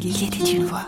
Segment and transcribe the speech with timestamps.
[0.00, 0.86] Il était une voix.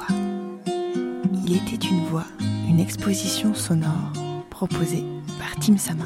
[1.45, 2.27] Il était une voix,
[2.69, 4.13] une exposition sonore
[4.51, 5.03] proposée
[5.37, 6.05] par Tim Sama.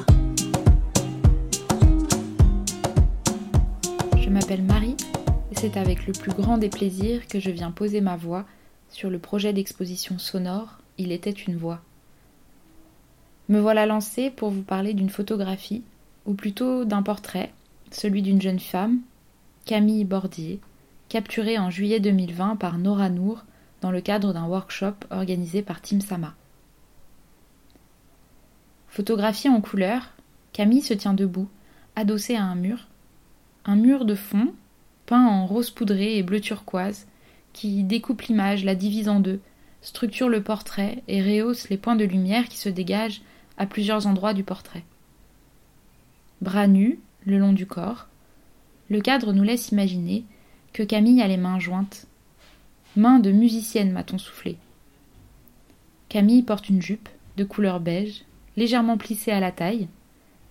[4.19, 4.96] Je m'appelle Marie
[5.53, 8.46] et c'est avec le plus grand des plaisirs que je viens poser ma voix
[8.89, 11.82] sur le projet d'exposition sonore Il était une voix.
[13.50, 15.82] Me voilà lancée pour vous parler d'une photographie,
[16.25, 17.52] ou plutôt d'un portrait,
[17.91, 19.00] celui d'une jeune femme,
[19.66, 20.61] Camille Bordier,
[21.15, 23.45] capturée en juillet 2020 par Nora Nour
[23.83, 26.34] dans le cadre d'un workshop organisé par Tim Sama.
[28.88, 30.11] Photographiée en couleur,
[30.52, 31.48] Camille se tient debout,
[31.95, 32.88] adossée à un mur,
[33.65, 34.55] un mur de fond,
[35.07, 37.07] peint en rose poudré et bleu turquoise,
[37.52, 39.38] qui découpe l'image, la divise en deux,
[39.83, 43.23] structure le portrait et rehausse les points de lumière qui se dégagent
[43.57, 44.83] à plusieurs endroits du portrait.
[46.41, 48.09] Bras nus, le long du corps,
[48.91, 50.24] le cadre nous laisse imaginer
[50.74, 52.06] que Camille a les mains jointes.
[52.96, 54.59] Mains de musicienne, m'a-t-on soufflé.
[56.10, 58.24] Camille porte une jupe de couleur beige,
[58.57, 59.88] légèrement plissée à la taille,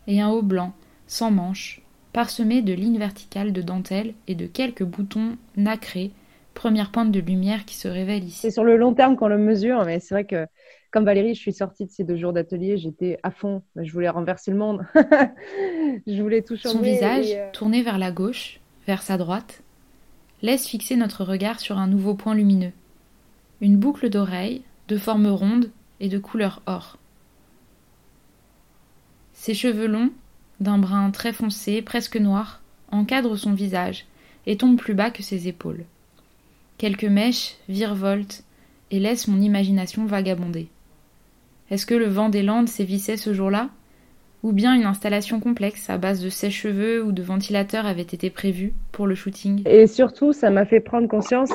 [0.08, 0.74] et un haut blanc,
[1.08, 1.82] sans manches,
[2.14, 6.12] parsemé de lignes verticales de dentelle et de quelques boutons nacrés,
[6.54, 8.40] première pointe de lumière qui se révèle ici.
[8.40, 10.48] C'est sur le long terme qu'on le mesure, mais c'est vrai que
[10.92, 13.64] comme Valérie, je suis sortie de ces deux jours d'atelier, j'étais à fond.
[13.76, 14.86] Je voulais renverser le monde.
[16.08, 16.76] je voulais tout changer.
[16.76, 19.64] Son visage, euh, tourné vers la gauche, vers sa droite,
[20.44, 22.74] laisse fixer notre regard sur un nouveau point lumineux.
[23.62, 26.98] Une boucle d'oreille, de forme ronde et de couleur or.
[29.34, 30.12] Ses cheveux longs,
[30.60, 34.06] d'un brun très foncé, presque noir, encadrent son visage
[34.46, 35.86] et tombent plus bas que ses épaules.
[36.78, 38.44] Quelques mèches virevoltent
[38.92, 40.68] et laissent mon imagination vagabonder.
[41.72, 43.70] Est-ce que le vent des Landes sévissait ce jour-là?
[44.44, 48.74] Ou bien une installation complexe à base de sèche-cheveux ou de ventilateurs avait été prévue
[48.92, 51.50] pour le shooting Et surtout, ça m'a fait prendre conscience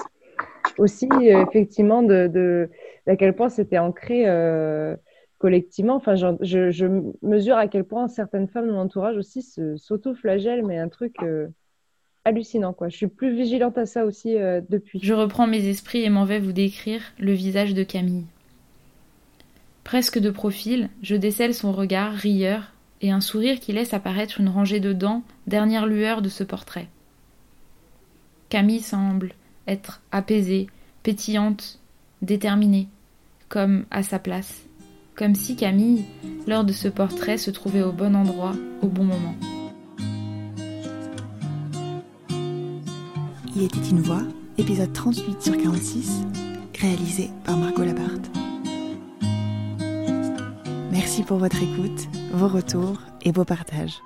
[0.78, 2.70] aussi, euh, effectivement, de,
[3.06, 4.96] à quel point c'était ancré euh,
[5.38, 5.96] collectivement.
[5.96, 9.42] Enfin, je, mesure à quel point certaines femmes de mon entourage aussi
[9.76, 11.14] s'auto-flagellent, mais un truc.
[11.22, 11.48] Euh,
[12.24, 12.90] hallucinant quoi.
[12.90, 14.34] Je suis plus vigilante à ça aussi
[14.68, 15.00] depuis.
[15.02, 18.26] Je reprends mes esprits et m'en vais vous décrire le visage de Camille.
[19.82, 24.48] Presque de profil, je décèle son regard rieur et un sourire qui laisse apparaître une
[24.48, 26.88] rangée de dents, dernière lueur de ce portrait.
[28.48, 29.34] Camille semble
[29.66, 30.68] être apaisée,
[31.02, 31.78] pétillante,
[32.22, 32.88] déterminée,
[33.48, 34.62] comme à sa place,
[35.14, 36.04] comme si Camille,
[36.46, 39.34] lors de ce portrait, se trouvait au bon endroit, au bon moment.
[43.54, 44.22] Il était une voix,
[44.56, 46.22] épisode 38 sur 46,
[46.80, 48.30] réalisé par Margot Labarthe.
[50.92, 54.02] Merci pour votre écoute, vos retours et vos partages.